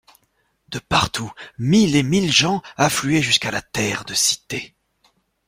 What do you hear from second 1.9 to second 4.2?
et mille gens affluaient jusqu'à la Terre de